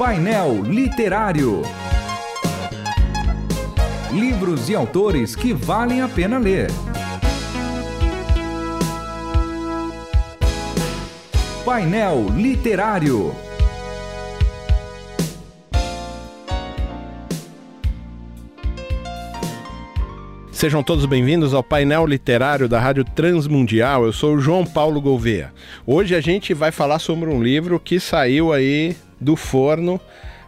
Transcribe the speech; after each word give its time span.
Painel 0.00 0.62
Literário. 0.62 1.60
Livros 4.10 4.70
e 4.70 4.74
autores 4.74 5.36
que 5.36 5.52
valem 5.52 6.00
a 6.00 6.08
pena 6.08 6.38
ler. 6.38 6.70
Painel 11.66 12.28
Literário. 12.34 13.34
Sejam 20.50 20.82
todos 20.82 21.04
bem-vindos 21.04 21.52
ao 21.52 21.62
painel 21.62 22.06
literário 22.06 22.66
da 22.66 22.80
Rádio 22.80 23.04
Transmundial. 23.04 24.06
Eu 24.06 24.14
sou 24.14 24.36
o 24.36 24.40
João 24.40 24.64
Paulo 24.64 24.98
Gouveia. 24.98 25.52
Hoje 25.86 26.14
a 26.14 26.22
gente 26.22 26.54
vai 26.54 26.72
falar 26.72 27.00
sobre 27.00 27.28
um 27.28 27.42
livro 27.42 27.78
que 27.78 28.00
saiu 28.00 28.50
aí 28.50 28.96
do 29.20 29.36
forno 29.36 30.00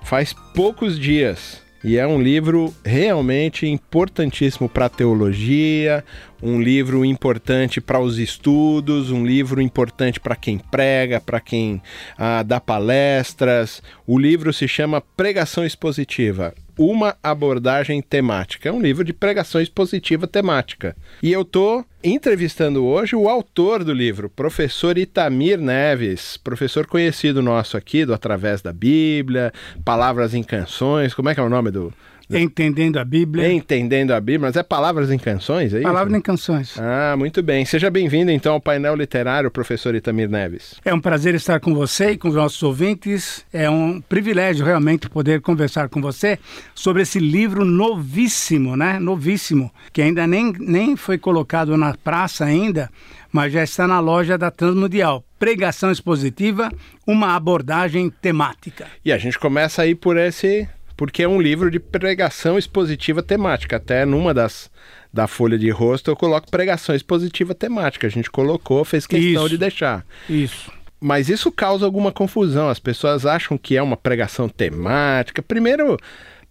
faz 0.02 0.34
poucos 0.54 0.98
dias. 0.98 1.60
E 1.84 1.98
é 1.98 2.06
um 2.06 2.22
livro 2.22 2.72
realmente 2.84 3.66
importantíssimo 3.66 4.68
para 4.68 4.86
a 4.86 4.88
teologia, 4.88 6.04
um 6.40 6.62
livro 6.62 7.04
importante 7.04 7.80
para 7.80 7.98
os 7.98 8.18
estudos, 8.18 9.10
um 9.10 9.26
livro 9.26 9.60
importante 9.60 10.20
para 10.20 10.36
quem 10.36 10.58
prega, 10.58 11.20
para 11.20 11.40
quem 11.40 11.82
ah, 12.16 12.44
dá 12.44 12.60
palestras. 12.60 13.82
O 14.06 14.16
livro 14.16 14.52
se 14.52 14.68
chama 14.68 15.00
Pregação 15.16 15.66
Expositiva 15.66 16.54
uma 16.78 17.16
abordagem 17.22 18.00
temática. 18.00 18.68
É 18.68 18.72
um 18.72 18.80
livro 18.80 19.04
de 19.04 19.12
pregação 19.12 19.60
expositiva 19.60 20.26
temática. 20.26 20.96
E 21.22 21.32
eu 21.32 21.42
estou 21.42 21.84
entrevistando 22.02 22.84
hoje 22.84 23.14
o 23.14 23.28
autor 23.28 23.84
do 23.84 23.92
livro, 23.92 24.28
professor 24.28 24.98
Itamir 24.98 25.60
Neves, 25.60 26.36
professor 26.36 26.86
conhecido 26.86 27.40
nosso 27.40 27.76
aqui 27.76 28.04
do 28.04 28.12
Através 28.12 28.60
da 28.60 28.72
Bíblia, 28.72 29.52
Palavras 29.84 30.34
em 30.34 30.42
Canções. 30.42 31.14
Como 31.14 31.28
é 31.28 31.34
que 31.34 31.40
é 31.40 31.44
o 31.44 31.48
nome 31.48 31.70
do, 31.70 31.92
Entendendo 32.38 32.98
a 32.98 33.04
Bíblia. 33.04 33.52
Entendendo 33.52 34.12
a 34.12 34.20
Bíblia, 34.20 34.40
mas 34.40 34.56
é 34.56 34.62
Palavras 34.62 35.10
em 35.10 35.18
Canções, 35.18 35.74
é 35.74 35.78
isso? 35.78 35.86
Palavras 35.86 36.16
em 36.16 36.20
Canções. 36.20 36.78
Ah, 36.78 37.14
muito 37.16 37.42
bem. 37.42 37.64
Seja 37.64 37.90
bem-vindo 37.90 38.30
então 38.30 38.54
ao 38.54 38.60
painel 38.60 38.94
literário, 38.94 39.50
professor 39.50 39.94
Itamir 39.94 40.28
Neves. 40.28 40.74
É 40.84 40.92
um 40.92 41.00
prazer 41.00 41.34
estar 41.34 41.60
com 41.60 41.74
você 41.74 42.12
e 42.12 42.18
com 42.18 42.28
os 42.28 42.34
nossos 42.34 42.62
ouvintes. 42.62 43.44
É 43.52 43.68
um 43.68 44.00
privilégio 44.00 44.64
realmente 44.64 45.08
poder 45.08 45.40
conversar 45.40 45.88
com 45.88 46.00
você 46.00 46.38
sobre 46.74 47.02
esse 47.02 47.18
livro 47.18 47.64
novíssimo, 47.64 48.76
né? 48.76 48.98
Novíssimo, 48.98 49.70
que 49.92 50.02
ainda 50.02 50.26
nem, 50.26 50.52
nem 50.58 50.96
foi 50.96 51.18
colocado 51.18 51.76
na 51.76 51.94
praça 51.94 52.44
ainda, 52.44 52.90
mas 53.30 53.52
já 53.52 53.62
está 53.62 53.86
na 53.86 54.00
loja 54.00 54.36
da 54.36 54.50
Transmundial. 54.50 55.24
Pregação 55.38 55.90
expositiva, 55.90 56.70
uma 57.06 57.34
abordagem 57.34 58.10
temática. 58.10 58.86
E 59.04 59.12
a 59.12 59.18
gente 59.18 59.38
começa 59.38 59.82
aí 59.82 59.94
por 59.94 60.16
esse 60.16 60.68
porque 60.96 61.22
é 61.22 61.28
um 61.28 61.40
livro 61.40 61.70
de 61.70 61.78
pregação 61.78 62.58
expositiva 62.58 63.22
temática. 63.22 63.76
Até 63.76 64.04
numa 64.04 64.32
das 64.34 64.70
da 65.12 65.26
folha 65.26 65.58
de 65.58 65.68
rosto 65.68 66.10
eu 66.10 66.16
coloco 66.16 66.50
pregação 66.50 66.94
expositiva 66.94 67.54
temática. 67.54 68.06
A 68.06 68.10
gente 68.10 68.30
colocou, 68.30 68.84
fez 68.84 69.06
questão 69.06 69.42
Isso. 69.42 69.48
de 69.50 69.58
deixar. 69.58 70.06
Isso. 70.28 70.72
Mas 71.00 71.28
isso 71.28 71.50
causa 71.50 71.84
alguma 71.84 72.12
confusão. 72.12 72.68
As 72.68 72.78
pessoas 72.78 73.26
acham 73.26 73.58
que 73.58 73.76
é 73.76 73.82
uma 73.82 73.96
pregação 73.96 74.48
temática. 74.48 75.42
Primeiro, 75.42 75.96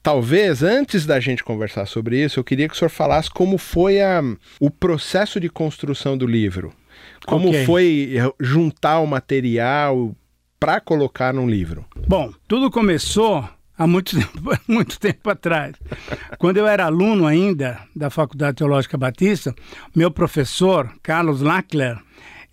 talvez 0.04 0.62
antes 0.62 1.06
da 1.06 1.20
gente 1.20 1.44
conversar 1.44 1.86
sobre 1.86 2.22
isso, 2.24 2.40
eu 2.40 2.44
queria 2.44 2.68
que 2.68 2.74
o 2.76 2.78
senhor 2.78 2.90
falasse 2.90 3.30
como 3.30 3.58
foi 3.58 4.02
a, 4.02 4.22
o 4.60 4.70
processo 4.70 5.40
de 5.40 5.50
construção 5.50 6.18
do 6.18 6.28
livro. 6.28 6.74
Como 7.26 7.50
Ok. 7.50 7.66
foi 7.66 8.14
juntar 8.40 9.00
o 9.00 9.08
material 9.08 10.14
para 10.60 10.80
colocar 10.80 11.34
num 11.34 11.50
livro. 11.50 11.86
Bom, 12.08 12.32
tudo 12.48 12.70
começou 12.70 13.48
há 13.78 13.88
muito 13.88 14.16
tempo, 14.20 14.52
muito 14.68 15.00
tempo 15.00 15.30
atrás. 15.30 15.76
Quando 16.38 16.58
eu 16.58 16.68
era 16.68 16.86
aluno 16.86 17.26
ainda 17.26 17.80
da 17.96 18.10
Faculdade 18.10 18.58
Teológica 18.58 18.98
Batista, 18.98 19.54
meu 19.96 20.12
professor, 20.12 20.92
Carlos 21.02 21.42
Lackler, 21.42 21.98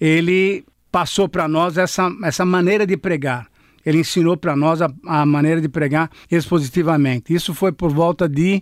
ele 0.01 0.65
passou 0.91 1.29
para 1.29 1.47
nós 1.47 1.77
essa, 1.77 2.11
essa 2.25 2.45
maneira 2.45 2.87
de 2.87 2.97
pregar. 2.97 3.47
Ele 3.85 3.99
ensinou 3.99 4.37
para 4.37 4.55
nós 4.55 4.83
a, 4.83 4.91
a 5.07 5.25
maneira 5.25 5.61
de 5.61 5.69
pregar 5.69 6.11
expositivamente. 6.31 7.33
Isso 7.33 7.55
foi 7.55 7.73
por 7.73 7.93
volta 7.93 8.29
de 8.29 8.61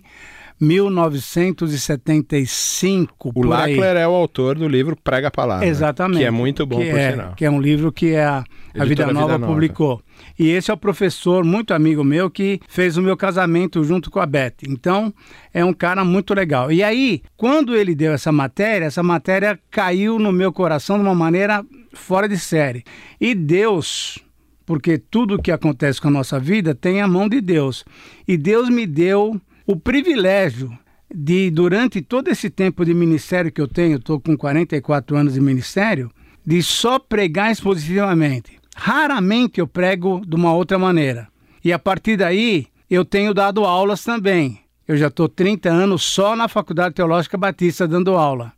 1975. 0.61 3.33
O. 3.35 3.45
Lackler 3.45 3.97
é 3.97 4.09
o 4.09 4.13
autor 4.13 4.59
do 4.59 4.67
livro 4.67 4.97
Prega 4.97 5.29
a 5.29 5.31
Palavra. 5.31 5.67
Exatamente. 5.67 6.21
Que 6.21 6.25
é 6.25 6.31
muito 6.31 6.65
bom, 6.67 6.79
que 6.79 6.91
por 6.91 6.99
é, 6.99 7.11
sinal. 7.11 7.35
Que 7.35 7.45
é 7.45 7.51
um 7.51 7.61
livro 7.61 7.93
que 7.93 8.17
a, 8.17 8.39
a 8.39 8.41
Editora 8.41 8.87
Vida 8.87 9.07
Vida 9.07 9.21
Nova 9.21 9.39
Nova. 9.39 9.53
publicou. 9.53 10.01
E 10.39 10.49
esse 10.49 10.71
é 10.71 10.75
o 10.75 10.77
professor, 10.77 11.45
muito 11.45 11.75
amigo 11.75 12.03
meu, 12.03 12.31
que 12.31 12.61
fez 12.69 12.97
o 12.97 13.03
meu 13.03 13.17
casamento 13.17 13.85
junto 13.85 14.11
com 14.11 14.21
a 14.21 14.27
Beth. 14.27 14.57
Então, 14.67 15.13
é 15.53 15.65
um 15.65 15.73
cara 15.73 16.05
muito 16.05 16.35
legal. 16.35 16.73
E 16.73 16.83
aí, 16.83 17.23
quando 17.37 17.77
ele 17.77 17.95
deu 17.95 18.13
essa 18.13 18.33
matéria, 18.33 18.87
essa 18.87 19.03
matéria 19.03 19.59
caiu 19.71 20.19
no 20.19 20.33
meu 20.33 20.53
coração 20.53 20.97
de 20.97 21.05
uma 21.05 21.15
maneira 21.15 21.65
fora 21.93 22.29
de 22.29 22.39
série. 22.39 22.85
E 23.21 23.35
Deus, 23.35 24.19
porque 24.65 24.99
tudo 24.99 25.41
que 25.41 25.53
acontece 25.53 26.01
com 26.01 26.09
a 26.09 26.11
nossa 26.11 26.39
vida 26.39 26.75
tem 26.75 27.01
a 27.01 27.09
mão 27.09 27.29
de 27.29 27.41
Deus. 27.41 27.85
E 28.27 28.37
Deus 28.37 28.69
me 28.69 28.87
deu 28.87 29.41
o 29.67 29.77
privilégio 29.77 30.77
de, 31.13 31.51
durante 31.51 32.01
todo 32.01 32.29
esse 32.29 32.49
tempo 32.51 32.85
de 32.85 32.95
ministério 32.95 33.51
que 33.51 33.61
eu 33.61 33.69
tenho, 33.69 33.97
estou 33.97 34.21
com 34.21 34.37
44 34.37 35.17
anos 35.17 35.35
de 35.35 35.41
ministério, 35.41 36.11
de 36.45 36.63
só 36.63 36.99
pregar 36.99 37.51
expositivamente. 37.51 38.59
Raramente 38.77 39.59
eu 39.59 39.67
prego 39.67 40.23
de 40.27 40.37
uma 40.37 40.53
outra 40.53 40.79
maneira. 40.79 41.29
E 41.65 41.73
a 41.73 41.79
partir 41.79 42.17
daí, 42.17 42.67
eu 42.89 43.05
tenho 43.05 43.35
dado 43.35 43.65
aulas 43.65 44.05
também. 44.05 44.61
Eu 44.87 44.97
já 44.97 45.09
estou 45.09 45.29
30 45.29 45.69
anos 45.69 46.05
só 46.05 46.37
na 46.37 46.47
Faculdade 46.47 46.95
Teológica 46.95 47.37
Batista 47.37 47.89
dando 47.89 48.15
aula. 48.15 48.53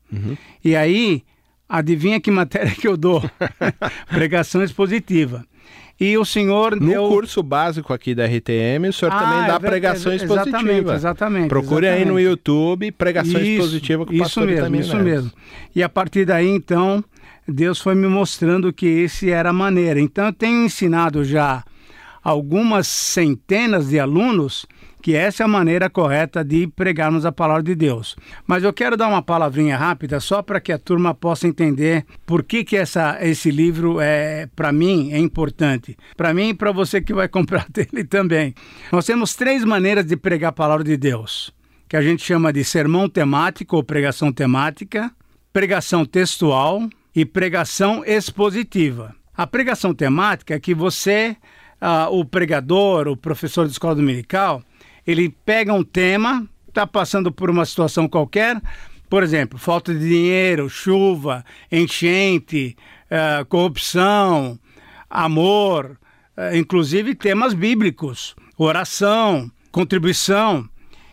E 0.63 0.77
aí, 0.77 1.23
adivinha 1.67 2.21
que 2.21 2.31
matéria 2.31 2.75
que 2.75 2.87
eu 2.87 2.97
dou? 2.97 3.23
Pregação 4.11 4.63
expositiva. 4.63 5.47
E 6.01 6.17
o 6.17 6.25
senhor 6.25 6.81
No 6.81 6.87
deu... 6.89 7.09
curso 7.09 7.43
básico 7.43 7.93
aqui 7.93 8.15
da 8.15 8.25
RTM, 8.25 8.89
o 8.89 8.93
senhor 8.93 9.13
Ah, 9.13 9.19
também 9.19 9.45
é 9.45 9.47
dá 9.49 9.59
ver- 9.59 9.69
pregação 9.69 10.13
ex- 10.13 10.23
exatamente, 10.23 10.57
expositiva. 10.57 10.95
exatamente, 10.95 11.49
Procure 11.49 11.89
aí 11.89 12.05
no 12.05 12.19
exatamente. 12.19 12.25
YouTube 12.29 12.93
Pregação 12.93 13.41
Isso, 13.41 13.51
Expositiva 13.51 14.07
com 14.07 14.13
o 14.13 14.15
isso 14.15 14.23
pastor 14.25 14.47
mesmo, 14.47 14.77
isso 14.77 14.97
mesmo. 14.97 15.33
E 15.75 15.83
a 15.83 15.89
partir 15.89 16.25
daí, 16.25 16.47
então, 16.49 17.03
Deus 17.49 17.81
foi 17.81 17.95
me 17.97 18.07
mostrando 18.07 18.73
que 18.73 18.87
esse 18.87 19.31
era 19.31 19.51
a 19.51 19.53
maneira. 19.53 20.01
Então, 20.01 20.27
eu 20.27 20.33
tenho 20.33 20.65
ensinado 20.65 21.25
já 21.25 21.65
algumas 22.23 22.87
centenas 22.87 23.89
de 23.89 23.99
alunos 23.99 24.67
que 25.09 25.17
essa 25.17 25.43
é 25.43 25.47
a 25.47 25.49
maneira 25.49 25.89
correta 25.89 26.45
de 26.45 26.67
pregarmos 26.67 27.25
a 27.25 27.33
palavra 27.33 27.63
de 27.63 27.75
Deus. 27.75 28.15
Mas 28.47 28.63
eu 28.63 28.75
quero 28.75 28.95
dar 28.95 29.09
uma 29.09 29.23
palavrinha 29.23 29.75
rápida 29.75 30.21
só 30.21 30.43
para 30.43 30.61
que 30.61 30.71
a 30.71 30.79
turma 30.79 31.15
possa 31.15 31.49
entender 31.49 32.05
por 32.27 32.43
que, 32.43 32.63
que 32.63 32.77
essa, 32.77 33.17
esse 33.23 33.51
livro 33.51 34.03
é 34.03 34.51
para 34.55 34.71
mim 34.71 35.11
é 35.11 35.19
importante. 35.19 35.97
Para 36.15 36.35
mim 36.35 36.51
e 36.51 36.55
para 36.55 36.73
você 36.73 37.01
que 37.01 37.15
vai 37.15 37.27
comprar 37.33 37.65
dele 37.71 38.05
também. 38.05 38.55
Nós 38.93 39.07
temos 39.07 39.35
três 39.35 39.65
maneiras 39.65 40.05
de 40.05 40.15
pregar 40.15 40.51
a 40.51 40.53
palavra 40.53 40.85
de 40.85 40.99
Deus, 40.99 41.55
que 41.89 41.97
a 41.97 42.03
gente 42.03 42.23
chama 42.23 42.53
de 42.53 42.63
sermão 42.63 43.09
temático 43.09 43.77
ou 43.77 43.83
pregação 43.83 44.31
temática, 44.31 45.11
pregação 45.55 46.05
textual 46.05 46.87
e 47.17 47.25
pregação 47.25 48.05
expositiva. 48.05 49.17
A 49.35 49.47
pregação 49.47 49.95
temática 49.95 50.55
é 50.55 50.61
que 50.61 50.75
você, 50.75 51.35
ah, 51.81 52.11
o 52.11 52.27
pregador, 52.27 53.09
o 53.09 53.17
professor 53.17 53.65
de 53.65 53.73
escola 53.73 53.95
dominical, 53.95 54.63
ele 55.09 55.31
pega 55.31 55.73
um 55.73 55.83
tema, 55.83 56.47
está 56.69 56.87
passando 56.87 57.33
por 57.33 57.49
uma 57.49 57.65
situação 57.65 58.07
qualquer, 58.07 58.61
por 59.09 59.23
exemplo, 59.23 59.59
falta 59.59 59.95
de 59.95 60.07
dinheiro, 60.07 60.69
chuva, 60.69 61.43
enchente, 61.73 62.77
ah, 63.11 63.43
corrupção, 63.49 64.59
amor, 65.09 65.99
ah, 66.37 66.55
inclusive 66.55 67.15
temas 67.15 67.55
bíblicos, 67.55 68.37
oração, 68.59 69.51
contribuição. 69.73 70.69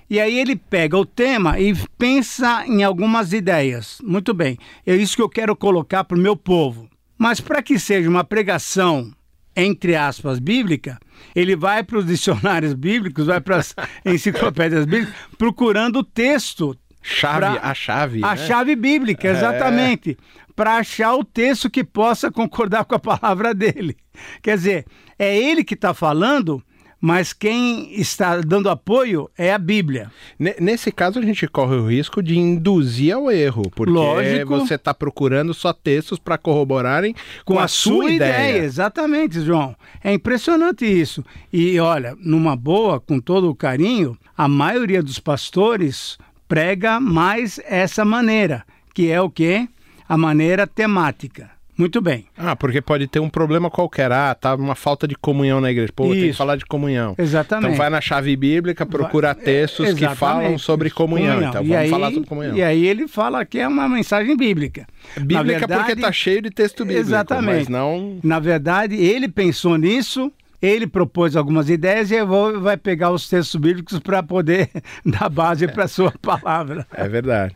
E 0.10 0.20
aí 0.20 0.38
ele 0.38 0.58
pega 0.58 0.98
o 0.98 1.06
tema 1.06 1.58
e 1.58 1.74
pensa 1.98 2.66
em 2.68 2.84
algumas 2.84 3.32
ideias. 3.32 4.00
Muito 4.04 4.34
bem, 4.34 4.58
é 4.86 4.94
isso 4.94 5.16
que 5.16 5.22
eu 5.22 5.30
quero 5.30 5.56
colocar 5.56 6.04
para 6.04 6.18
o 6.18 6.22
meu 6.22 6.36
povo. 6.36 6.90
Mas 7.18 7.40
para 7.40 7.64
que 7.64 7.80
seja 7.80 8.10
uma 8.10 8.26
pregação, 8.26 9.14
entre 9.56 9.96
aspas, 9.96 10.40
bíblica, 10.40 11.00
ele 11.36 11.56
vai 11.56 11.84
para 11.84 12.00
os 12.00 12.06
dicionários 12.06 12.74
bíblicos, 12.76 13.28
vai 13.28 13.40
para 13.40 13.58
as 13.58 13.76
enciclopédias 14.06 14.86
bíblicas, 14.86 15.16
procurando 15.38 16.00
o 16.00 16.04
texto. 16.04 16.78
Chave, 17.02 17.40
pra, 17.40 17.70
a 17.70 17.74
chave. 17.74 18.24
A 18.24 18.36
né? 18.36 18.38
chave 18.38 18.76
bíblica, 18.76 19.28
exatamente. 19.28 20.18
É. 20.20 20.46
Para 20.56 20.78
achar 20.78 21.16
o 21.16 21.24
texto 21.24 21.70
que 21.70 21.84
possa 21.84 22.30
concordar 22.32 22.86
com 22.86 22.96
a 22.96 23.00
palavra 23.00 23.54
dele. 23.54 23.96
Quer 24.42 24.58
dizer, 24.58 24.86
é 25.20 25.38
ele 25.38 25.64
que 25.64 25.76
está 25.76 25.94
falando 25.94 26.64
mas 27.00 27.34
quem 27.34 27.94
está 28.00 28.38
dando 28.42 28.70
apoio 28.70 29.30
é 29.38 29.54
a 29.54 29.58
Bíblia. 29.58 30.12
Nesse 30.40 30.92
caso, 30.92 31.20
a 31.20 31.22
gente 31.22 31.48
corre 31.48 31.76
o 31.76 31.88
risco 31.88 32.22
de 32.22 32.38
induzir 32.38 33.14
ao 33.14 33.30
erro, 33.32 33.70
porque 33.72 33.94
Lógico. 33.94 34.60
você 34.60 34.76
está 34.76 34.94
procurando 34.94 35.54
só 35.54 35.74
textos 35.74 36.18
para 36.18 36.38
corroborarem 36.38 37.14
com, 37.44 37.56
com 37.56 37.60
a, 37.60 37.66
a, 37.66 37.68
sua 37.68 38.12
ideia. 38.12 38.50
ideia. 38.50 38.64
Exatamente, 38.64 39.42
João. 39.42 39.76
É 40.04 40.14
impressionante 40.14 40.86
isso. 40.86 41.24
E 41.52 41.80
olha, 41.80 42.16
numa 42.20 42.56
boa, 42.56 43.00
com 43.00 43.20
todo 43.20 43.50
o 43.50 43.56
carinho, 43.56 44.18
a 44.38 44.48
maioria 44.48 45.04
dos 45.04 45.20
pastores 45.20 46.18
prega 46.48 47.00
mais 47.00 47.60
essa 47.66 48.06
maneira, 48.06 48.64
que 48.94 49.12
é 49.12 49.22
o 49.22 49.30
quê? 49.30 49.68
A 50.08 50.18
maneira 50.18 50.68
temática. 50.68 51.55
Muito 51.78 52.00
bem. 52.02 52.26
Ah, 52.38 52.56
porque 52.56 52.82
pode 52.82 53.06
ter 53.08 53.20
um 53.20 53.30
problema 53.30 53.70
qualquer. 53.70 54.12
Ah, 54.12 54.34
tá 54.34 54.56
uma 54.56 54.76
falta 54.76 55.08
de 55.08 55.16
comunhão 55.16 55.60
na 55.60 55.70
igreja. 55.70 55.92
Pô, 55.94 56.06
Isso. 56.06 56.14
tem 56.14 56.32
que 56.32 56.34
falar 56.34 56.56
de 56.56 56.66
comunhão. 56.66 57.16
Exatamente. 57.18 57.66
Então 57.66 57.78
vai 57.78 57.90
na 57.90 58.00
chave 58.00 58.36
bíblica, 58.36 58.86
procura 58.86 59.34
vai... 59.34 59.44
textos 59.44 59.94
que 59.94 60.08
falam 60.16 60.58
sobre 60.58 60.90
comunhão. 60.90 61.34
comunhão. 61.34 61.50
Então 61.50 61.64
e 61.64 61.68
vamos 61.68 61.84
aí, 61.84 61.90
falar 61.90 62.12
sobre 62.12 62.28
comunhão. 62.28 62.56
E 62.56 62.64
aí 62.64 62.86
ele 62.86 63.08
fala 63.08 63.46
que 63.46 63.60
é 63.60 63.68
uma 63.68 63.90
mensagem 63.90 64.38
bíblica. 64.38 64.88
Bíblica 65.18 65.60
verdade, 65.60 65.84
porque 65.84 66.02
tá 66.02 66.12
cheio 66.12 66.42
de 66.42 66.50
texto 66.50 66.86
bíblico. 66.86 67.02
Exatamente. 67.02 67.58
Mas 67.58 67.68
não... 67.68 68.20
Na 68.24 68.40
verdade, 68.40 68.96
ele 68.96 69.28
pensou 69.28 69.78
nisso, 69.78 70.32
ele 70.62 70.88
propôs 70.88 71.36
algumas 71.36 71.70
ideias 71.70 72.10
e 72.10 72.24
vou, 72.24 72.60
vai 72.62 72.78
pegar 72.78 73.12
os 73.12 73.28
textos 73.28 73.60
bíblicos 73.60 74.00
para 74.00 74.24
poder 74.24 74.70
dar 75.06 75.30
base 75.30 75.68
para 75.68 75.84
a 75.84 75.88
sua 75.90 76.12
palavra. 76.22 76.88
É 76.94 77.08
verdade. 77.08 77.56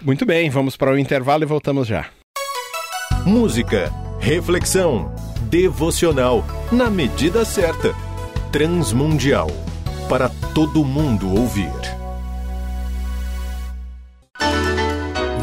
Muito 0.00 0.26
bem, 0.26 0.50
vamos 0.50 0.76
para 0.76 0.92
o 0.92 0.98
intervalo 0.98 1.44
e 1.44 1.46
voltamos 1.46 1.86
já. 1.86 2.06
Música, 3.24 3.92
reflexão, 4.18 5.14
devocional, 5.42 6.44
na 6.72 6.90
medida 6.90 7.44
certa. 7.44 7.94
Transmundial. 8.50 9.46
Para 10.08 10.28
todo 10.52 10.84
mundo 10.84 11.32
ouvir. 11.32 11.70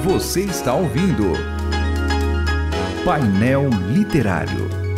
Você 0.03 0.41
está 0.41 0.73
ouvindo. 0.73 1.31
Painel 3.05 3.69
Literário. 3.93 4.88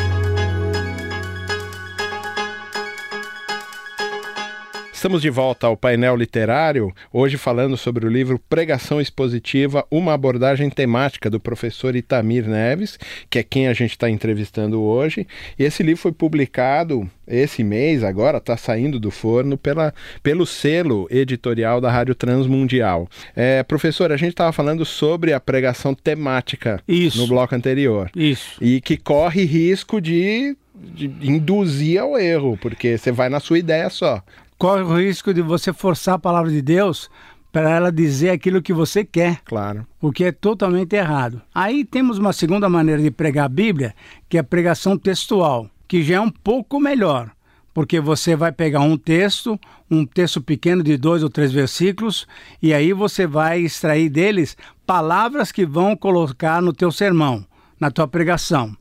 Estamos 5.01 5.23
de 5.23 5.31
volta 5.31 5.65
ao 5.65 5.75
painel 5.75 6.15
literário, 6.15 6.93
hoje 7.11 7.35
falando 7.35 7.75
sobre 7.75 8.05
o 8.05 8.07
livro 8.07 8.37
Pregação 8.47 9.01
Expositiva, 9.01 9.83
uma 9.89 10.13
abordagem 10.13 10.69
temática 10.69 11.27
do 11.27 11.39
professor 11.39 11.95
Itamir 11.95 12.47
Neves, 12.47 12.99
que 13.27 13.39
é 13.39 13.43
quem 13.43 13.67
a 13.67 13.73
gente 13.73 13.93
está 13.93 14.07
entrevistando 14.07 14.79
hoje. 14.79 15.25
E 15.57 15.63
esse 15.63 15.81
livro 15.81 16.03
foi 16.03 16.11
publicado 16.11 17.09
esse 17.27 17.63
mês, 17.63 18.03
agora 18.03 18.37
está 18.37 18.55
saindo 18.55 18.99
do 18.99 19.09
forno 19.09 19.57
pela, 19.57 19.91
pelo 20.21 20.45
selo 20.45 21.07
editorial 21.09 21.81
da 21.81 21.89
Rádio 21.89 22.13
Transmundial. 22.13 23.09
É, 23.35 23.63
professor, 23.63 24.11
a 24.11 24.17
gente 24.17 24.33
estava 24.33 24.51
falando 24.51 24.85
sobre 24.85 25.33
a 25.33 25.39
pregação 25.39 25.95
temática 25.95 26.79
Isso. 26.87 27.17
no 27.17 27.25
bloco 27.25 27.55
anterior. 27.55 28.11
Isso. 28.15 28.63
E 28.63 28.79
que 28.79 28.97
corre 28.97 29.45
risco 29.45 29.99
de 29.99 30.55
de 30.83 31.05
induzir 31.21 32.01
ao 32.01 32.17
erro, 32.17 32.57
porque 32.59 32.97
você 32.97 33.11
vai 33.11 33.29
na 33.29 33.39
sua 33.39 33.59
ideia 33.59 33.87
só 33.87 34.23
corre 34.61 34.83
o 34.83 34.95
risco 34.95 35.33
de 35.33 35.41
você 35.41 35.73
forçar 35.73 36.13
a 36.13 36.19
palavra 36.19 36.51
de 36.51 36.61
Deus 36.61 37.09
para 37.51 37.67
ela 37.67 37.91
dizer 37.91 38.29
aquilo 38.29 38.61
que 38.61 38.71
você 38.71 39.03
quer. 39.03 39.41
Claro. 39.43 39.87
O 39.99 40.11
que 40.11 40.23
é 40.23 40.31
totalmente 40.31 40.95
errado. 40.95 41.41
Aí 41.51 41.83
temos 41.83 42.19
uma 42.19 42.31
segunda 42.31 42.69
maneira 42.69 43.01
de 43.01 43.09
pregar 43.09 43.45
a 43.45 43.49
Bíblia, 43.49 43.95
que 44.29 44.37
é 44.37 44.39
a 44.39 44.43
pregação 44.43 44.99
textual, 44.99 45.67
que 45.87 46.03
já 46.03 46.17
é 46.17 46.19
um 46.21 46.29
pouco 46.29 46.79
melhor. 46.79 47.31
Porque 47.73 47.99
você 47.99 48.35
vai 48.35 48.51
pegar 48.51 48.81
um 48.81 48.95
texto, 48.97 49.59
um 49.89 50.05
texto 50.05 50.39
pequeno 50.39 50.83
de 50.83 50.95
dois 50.95 51.23
ou 51.23 51.29
três 51.29 51.51
versículos, 51.51 52.27
e 52.61 52.71
aí 52.71 52.93
você 52.93 53.25
vai 53.25 53.61
extrair 53.61 54.09
deles 54.09 54.55
palavras 54.85 55.51
que 55.51 55.65
vão 55.65 55.95
colocar 55.95 56.61
no 56.61 56.71
teu 56.71 56.91
sermão, 56.91 57.43
na 57.79 57.89
tua 57.89 58.07
pregação. 58.07 58.77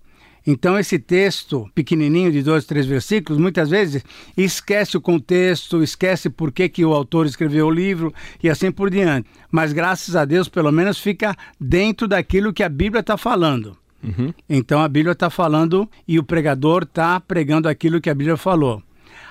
Então, 0.47 0.79
esse 0.79 0.99
texto 0.99 1.71
pequenininho 1.75 2.33
de 2.33 2.43
dois, 2.43 2.65
três 2.65 2.87
versículos, 2.87 3.41
muitas 3.41 3.69
vezes 3.69 4.05
esquece 4.37 4.97
o 4.97 5.01
contexto, 5.01 5.83
esquece 5.83 6.31
por 6.31 6.51
que, 6.51 6.69
que 6.69 6.85
o 6.85 6.95
autor 6.95 7.27
escreveu 7.27 7.67
o 7.67 7.71
livro 7.71 8.13
e 8.43 8.49
assim 8.49 8.73
por 8.73 8.91
diante. 8.91 9.29
Mas, 9.51 9.73
graças 9.73 10.17
a 10.17 10.25
Deus, 10.25 10.49
pelo 10.49 10.73
menos 10.73 10.99
fica 10.99 11.37
dentro 11.61 12.09
daquilo 12.09 12.53
que 12.53 12.63
a 12.63 12.69
Bíblia 12.69 13.01
está 13.01 13.17
falando. 13.17 13.77
Uhum. 14.03 14.33
Então, 14.49 14.81
a 14.81 14.89
Bíblia 14.89 15.13
está 15.13 15.29
falando 15.29 15.89
e 16.09 16.19
o 16.19 16.25
pregador 16.25 16.85
está 16.85 17.21
pregando 17.21 17.69
aquilo 17.69 18.01
que 18.01 18.09
a 18.09 18.15
Bíblia 18.15 18.37
falou. 18.37 18.83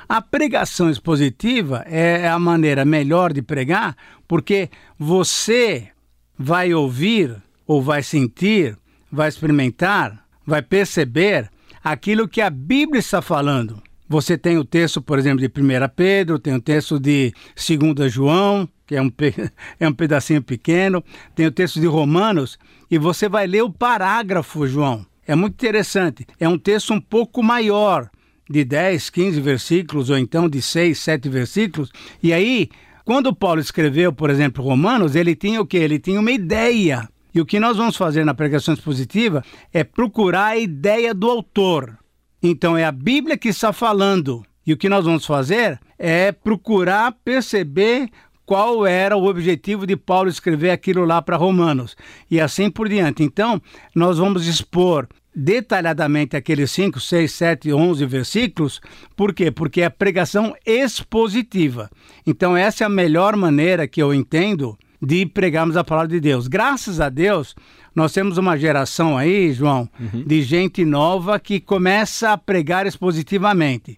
A 0.08 0.22
pregação 0.22 0.90
expositiva 0.90 1.84
é 1.88 2.28
a 2.28 2.40
maneira 2.40 2.84
melhor 2.84 3.32
de 3.32 3.42
pregar, 3.42 3.96
porque 4.28 4.70
você 4.98 5.90
vai 6.38 6.74
ouvir 6.74 7.36
ou 7.68 7.82
vai 7.82 8.02
sentir, 8.02 8.78
vai 9.12 9.30
experimentar 9.30 10.26
vai 10.50 10.62
perceber 10.62 11.50
aquilo 11.84 12.28
que 12.28 12.42
a 12.42 12.50
Bíblia 12.50 13.00
está 13.00 13.22
falando. 13.22 13.81
Você 14.07 14.38
tem 14.38 14.57
o 14.57 14.66
texto, 14.66 15.01
por 15.01 15.19
exemplo, 15.19 15.40
de 15.40 15.48
1 15.48 15.88
Pedro, 15.96 16.40
tem 16.40 16.56
o 16.56 16.62
texto 16.62 17.00
de 17.00 17.31
2 17.56 18.12
João, 18.12 18.68
que 18.86 18.96
é 18.96 19.01
um, 19.01 19.12
é 19.80 19.88
um 19.88 19.94
pedacinho 19.94 20.42
pequeno, 20.42 21.04
tem 21.36 21.46
o 21.46 21.51
texto 21.51 21.80
de 21.80 21.86
Romanos, 21.86 22.57
e 22.90 22.98
você 22.98 23.30
vai 23.30 23.46
ler 23.46 23.62
o 23.62 23.72
parágrafo, 23.72 24.68
João. 24.68 25.06
É 25.28 25.36
muito 25.36 25.54
interessante. 25.54 26.25
É 26.40 26.50
um 26.50 26.57
texto 26.57 26.92
um 26.92 27.00
pouco 27.00 27.44
maior, 27.44 28.10
de 28.50 28.66
10, 28.66 29.12
15 29.12 29.40
versículos, 29.40 30.10
ou 30.10 30.18
então 30.18 30.50
de 30.50 30.60
6, 30.60 30.98
7 30.98 31.30
versículos. 31.30 31.92
E 32.22 32.34
aí, 32.34 32.69
quando 33.06 33.36
Paulo 33.36 33.62
escreveu, 33.62 34.12
por 34.12 34.31
exemplo, 34.31 34.63
Romanos, 34.63 35.16
ele 35.16 35.36
tinha 35.36 35.62
o 35.62 35.68
quê? 35.68 35.78
Ele 35.78 36.00
tinha 36.00 36.19
uma 36.19 36.31
ideia 36.31 37.07
e 37.34 37.40
o 37.40 37.46
que 37.46 37.60
nós 37.60 37.78
vamos 37.78 37.96
fazer 37.96 38.26
na 38.26 38.34
pregação 38.34 38.74
expositiva 38.74 39.44
é 39.74 39.84
procurar 39.84 40.48
a 40.48 40.58
ideia 40.58 41.14
do 41.14 41.30
autor. 41.30 41.98
Então 42.42 42.78
é 42.78 42.86
a 42.86 42.92
Bíblia 42.92 43.38
que 43.38 43.50
está 43.50 43.71
falando. 43.74 44.44
E 44.66 44.74
o 44.74 44.78
que 44.78 44.90
nós 44.90 45.06
vamos 45.06 45.26
fazer 45.26 45.80
é 45.98 46.31
procurar 46.31 47.12
perceber 47.24 48.09
qual 48.45 48.86
era 48.86 49.16
o 49.16 49.28
objetivo 49.28 49.86
de 49.86 49.95
Paulo 49.95 50.30
escrever 50.30 50.71
aquilo 50.71 51.06
lá 51.06 51.21
para 51.21 51.38
Romanos 51.38 51.95
e 52.31 52.40
assim 52.42 52.69
por 52.69 52.90
diante. 52.90 53.21
Então, 53.21 53.62
nós 53.94 54.18
vamos 54.18 54.48
expor 54.48 55.07
detalhadamente 55.36 56.36
aqueles 56.36 56.71
5, 56.71 57.00
6, 57.00 57.31
7, 57.31 57.74
11 57.74 58.06
versículos. 58.06 58.81
Por 59.16 59.33
quê? 59.33 59.52
Porque 59.52 59.81
é 59.81 59.86
a 59.86 59.92
pregação 59.92 60.56
expositiva. 60.66 61.90
Então, 62.26 62.57
essa 62.57 62.83
é 62.83 62.88
a 62.88 62.90
melhor 62.90 63.36
maneira 63.36 63.88
que 63.88 64.02
eu 64.02 64.14
entendo 64.14 64.78
de 65.02 65.26
pregarmos 65.26 65.78
a 65.78 65.84
palavra 65.84 66.10
de 66.10 66.20
Deus. 66.20 66.48
Graças 66.48 67.00
a 67.00 67.10
Deus, 67.10 67.56
nós 67.96 68.12
temos 68.12 68.38
uma 68.38 68.58
geração 68.58 69.18
aí, 69.18 69.52
João, 69.54 69.90
uhum. 70.00 70.24
de 70.26 70.42
gente 70.42 70.86
nova 70.86 71.40
que 71.40 71.60
começa 71.60 72.32
a 72.32 72.38
pregar 72.38 72.86
expositivamente 72.86 73.98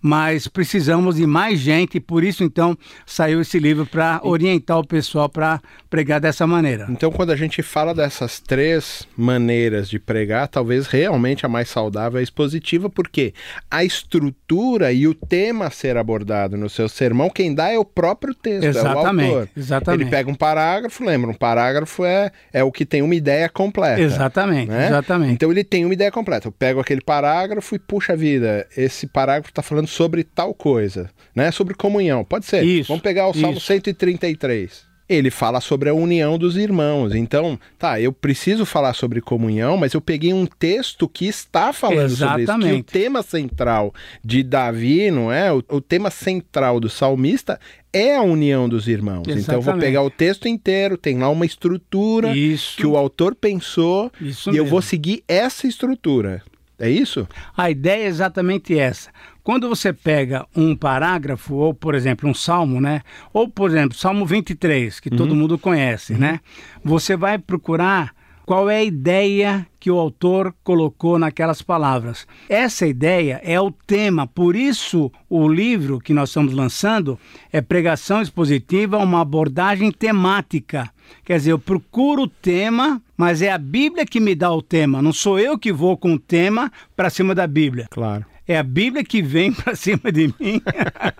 mas 0.00 0.48
precisamos 0.48 1.16
de 1.16 1.26
mais 1.26 1.58
gente, 1.58 2.00
por 2.00 2.24
isso 2.24 2.42
então 2.42 2.76
saiu 3.04 3.40
esse 3.40 3.58
livro 3.58 3.84
para 3.84 4.20
orientar 4.22 4.78
o 4.78 4.86
pessoal 4.86 5.28
para 5.28 5.60
pregar 5.88 6.20
dessa 6.20 6.46
maneira. 6.46 6.86
Então, 6.88 7.10
quando 7.10 7.30
a 7.30 7.36
gente 7.36 7.62
fala 7.62 7.94
dessas 7.94 8.40
três 8.40 9.06
maneiras 9.16 9.88
de 9.88 9.98
pregar, 9.98 10.48
talvez 10.48 10.86
realmente 10.86 11.44
a 11.44 11.48
mais 11.48 11.68
saudável 11.68 12.18
é 12.18 12.20
a 12.20 12.22
expositiva, 12.22 12.88
porque 12.88 13.34
a 13.70 13.84
estrutura 13.84 14.92
e 14.92 15.06
o 15.06 15.14
tema 15.14 15.66
a 15.66 15.70
ser 15.70 15.96
abordado 15.96 16.56
no 16.56 16.70
seu 16.70 16.88
sermão, 16.88 17.28
quem 17.28 17.54
dá 17.54 17.70
é 17.70 17.78
o 17.78 17.84
próprio 17.84 18.34
texto, 18.34 18.64
exatamente, 18.64 19.28
é 19.28 19.32
o 19.32 19.38
autor. 19.38 19.48
Exatamente. 19.56 20.02
Ele 20.02 20.10
pega 20.10 20.30
um 20.30 20.34
parágrafo, 20.34 21.04
lembra, 21.04 21.30
um 21.30 21.34
parágrafo 21.34 22.04
é, 22.04 22.30
é 22.52 22.64
o 22.64 22.72
que 22.72 22.86
tem 22.86 23.02
uma 23.02 23.14
ideia 23.14 23.48
completa. 23.48 24.00
Exatamente, 24.00 24.70
né? 24.70 24.86
exatamente. 24.86 25.32
Então 25.32 25.50
ele 25.50 25.64
tem 25.64 25.84
uma 25.84 25.94
ideia 25.94 26.10
completa. 26.10 26.48
Eu 26.48 26.52
pego 26.52 26.80
aquele 26.80 27.00
parágrafo 27.00 27.74
e, 27.74 27.78
puxa 27.78 28.16
vida, 28.16 28.66
esse 28.76 29.06
parágrafo 29.06 29.50
está 29.50 29.62
falando 29.62 29.89
sobre 29.90 30.24
tal 30.24 30.54
coisa, 30.54 31.10
né? 31.34 31.50
Sobre 31.50 31.74
comunhão. 31.74 32.24
Pode 32.24 32.46
ser. 32.46 32.64
Isso, 32.64 32.88
Vamos 32.88 33.02
pegar 33.02 33.28
o 33.28 33.34
Salmo 33.34 33.58
isso. 33.58 33.66
133. 33.66 34.88
ele 35.08 35.28
fala 35.28 35.60
sobre 35.60 35.88
a 35.88 35.94
união 35.94 36.38
dos 36.38 36.56
irmãos. 36.56 37.16
Então, 37.16 37.58
tá, 37.76 38.00
eu 38.00 38.12
preciso 38.12 38.64
falar 38.64 38.94
sobre 38.94 39.20
comunhão, 39.20 39.76
mas 39.76 39.92
eu 39.92 40.00
peguei 40.00 40.32
um 40.32 40.46
texto 40.46 41.08
que 41.08 41.26
está 41.26 41.72
falando 41.72 42.04
Exatamente. 42.04 42.46
sobre 42.46 42.68
isso. 42.68 42.74
Que 42.74 42.80
o 42.80 42.84
tema 42.84 43.22
central 43.22 43.92
de 44.24 44.44
Davi, 44.44 45.10
não 45.10 45.32
é? 45.32 45.52
O, 45.52 45.64
o 45.68 45.80
tema 45.80 46.10
central 46.10 46.78
do 46.78 46.88
salmista 46.88 47.58
é 47.92 48.14
a 48.14 48.22
união 48.22 48.68
dos 48.68 48.86
irmãos. 48.86 49.22
Exatamente. 49.26 49.42
Então 49.42 49.54
eu 49.56 49.62
vou 49.62 49.76
pegar 49.78 50.02
o 50.02 50.10
texto 50.10 50.46
inteiro, 50.46 50.96
tem 50.96 51.18
lá 51.18 51.28
uma 51.28 51.44
estrutura 51.44 52.32
isso. 52.36 52.76
que 52.76 52.86
o 52.86 52.96
autor 52.96 53.34
pensou 53.34 54.12
isso 54.20 54.50
e 54.50 54.52
mesmo. 54.52 54.64
eu 54.64 54.70
vou 54.70 54.80
seguir 54.80 55.24
essa 55.26 55.66
estrutura. 55.66 56.40
É 56.80 56.88
isso? 56.88 57.28
A 57.54 57.70
ideia 57.70 58.04
é 58.04 58.06
exatamente 58.06 58.76
essa. 58.76 59.10
Quando 59.42 59.68
você 59.68 59.92
pega 59.92 60.46
um 60.56 60.74
parágrafo, 60.74 61.54
ou 61.54 61.74
por 61.74 61.94
exemplo, 61.94 62.28
um 62.28 62.34
salmo, 62.34 62.80
né? 62.80 63.02
Ou 63.32 63.48
por 63.48 63.70
exemplo, 63.70 63.96
Salmo 63.96 64.24
23, 64.24 64.98
que 64.98 65.10
uhum. 65.10 65.16
todo 65.16 65.36
mundo 65.36 65.58
conhece, 65.58 66.14
uhum. 66.14 66.18
né? 66.18 66.40
Você 66.82 67.16
vai 67.16 67.38
procurar 67.38 68.14
qual 68.50 68.68
é 68.68 68.78
a 68.78 68.82
ideia 68.82 69.64
que 69.78 69.92
o 69.92 69.96
autor 69.96 70.52
colocou 70.64 71.20
naquelas 71.20 71.62
palavras. 71.62 72.26
Essa 72.48 72.84
ideia 72.84 73.40
é 73.44 73.60
o 73.60 73.70
tema, 73.70 74.26
por 74.26 74.56
isso 74.56 75.08
o 75.28 75.46
livro 75.46 76.00
que 76.00 76.12
nós 76.12 76.30
estamos 76.30 76.52
lançando 76.52 77.16
é 77.52 77.60
Pregação 77.60 78.20
Expositiva, 78.20 78.98
uma 78.98 79.20
abordagem 79.20 79.92
temática. 79.92 80.90
Quer 81.24 81.36
dizer, 81.36 81.52
eu 81.52 81.60
procuro 81.60 82.22
o 82.22 82.28
tema, 82.28 83.00
mas 83.16 83.40
é 83.40 83.52
a 83.52 83.58
Bíblia 83.58 84.04
que 84.04 84.18
me 84.18 84.34
dá 84.34 84.52
o 84.52 84.60
tema, 84.60 85.00
não 85.00 85.12
sou 85.12 85.38
eu 85.38 85.56
que 85.56 85.72
vou 85.72 85.96
com 85.96 86.14
o 86.14 86.18
tema 86.18 86.72
para 86.96 87.08
cima 87.08 87.36
da 87.36 87.46
Bíblia. 87.46 87.86
Claro. 87.88 88.26
É 88.50 88.58
a 88.58 88.64
Bíblia 88.64 89.04
que 89.04 89.22
vem 89.22 89.52
para 89.54 89.76
cima 89.76 90.10
de 90.10 90.34
mim. 90.40 90.60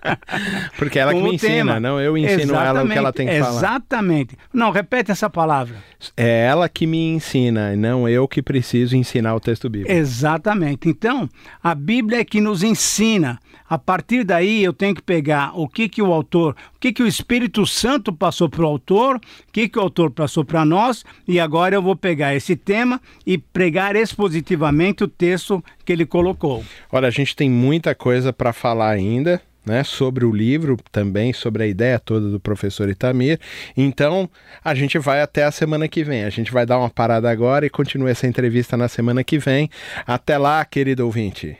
Porque 0.77 0.99
ela 0.99 1.13
que 1.13 1.21
me 1.21 1.35
ensina, 1.35 1.49
tema. 1.49 1.79
não 1.79 1.97
eu 1.97 2.17
ensino 2.17 2.41
exatamente, 2.41 2.67
ela 2.67 2.83
o 2.83 2.89
que 2.89 2.97
ela 2.97 3.13
tem 3.13 3.25
que 3.25 3.39
falar. 3.39 3.57
Exatamente. 3.57 4.37
Não, 4.53 4.69
repete 4.69 5.11
essa 5.11 5.29
palavra. 5.29 5.77
É 6.17 6.47
ela 6.47 6.67
que 6.67 6.85
me 6.85 6.97
ensina, 6.97 7.73
não 7.77 8.09
eu 8.09 8.27
que 8.27 8.41
preciso 8.41 8.97
ensinar 8.97 9.33
o 9.33 9.39
texto 9.39 9.69
bíblico. 9.69 9.93
Exatamente. 9.93 10.89
Então, 10.89 11.29
a 11.63 11.73
Bíblia 11.73 12.19
é 12.19 12.25
que 12.25 12.41
nos 12.41 12.63
ensina. 12.63 13.39
A 13.71 13.77
partir 13.77 14.25
daí, 14.25 14.61
eu 14.61 14.73
tenho 14.73 14.93
que 14.93 15.01
pegar 15.01 15.57
o 15.57 15.65
que, 15.65 15.87
que 15.87 16.01
o 16.01 16.11
autor, 16.11 16.57
o 16.75 16.77
que, 16.77 16.91
que 16.91 17.01
o 17.01 17.07
Espírito 17.07 17.65
Santo 17.65 18.11
passou 18.11 18.49
para 18.49 18.65
o 18.65 18.67
autor, 18.67 19.15
o 19.15 19.21
que, 19.49 19.69
que 19.69 19.79
o 19.79 19.81
autor 19.81 20.11
passou 20.11 20.43
para 20.43 20.65
nós, 20.65 21.05
e 21.25 21.39
agora 21.39 21.73
eu 21.73 21.81
vou 21.81 21.95
pegar 21.95 22.35
esse 22.35 22.53
tema 22.53 22.99
e 23.25 23.37
pregar 23.37 23.95
expositivamente 23.95 25.05
o 25.05 25.07
texto 25.07 25.63
que 25.85 25.93
ele 25.93 26.05
colocou. 26.05 26.65
Olha, 26.91 27.07
a 27.07 27.11
gente 27.11 27.33
tem 27.33 27.49
muita 27.49 27.95
coisa 27.95 28.33
para 28.33 28.51
falar 28.51 28.89
ainda. 28.89 29.41
Né, 29.63 29.83
sobre 29.83 30.25
o 30.25 30.31
livro, 30.31 30.75
também 30.91 31.33
sobre 31.33 31.61
a 31.61 31.67
ideia 31.67 31.99
toda 31.99 32.31
do 32.31 32.39
professor 32.39 32.89
Itamir. 32.89 33.39
Então, 33.77 34.27
a 34.65 34.73
gente 34.73 34.97
vai 34.97 35.21
até 35.21 35.43
a 35.43 35.51
semana 35.51 35.87
que 35.87 36.03
vem. 36.03 36.23
A 36.23 36.31
gente 36.31 36.51
vai 36.51 36.65
dar 36.65 36.79
uma 36.79 36.89
parada 36.89 37.29
agora 37.29 37.63
e 37.63 37.69
continua 37.69 38.09
essa 38.09 38.25
entrevista 38.25 38.75
na 38.75 38.87
semana 38.87 39.23
que 39.23 39.37
vem. 39.37 39.69
Até 40.07 40.35
lá, 40.35 40.65
querido 40.65 41.05
ouvinte. 41.05 41.59